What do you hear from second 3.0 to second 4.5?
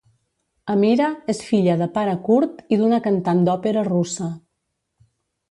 cantant d'òpera russa.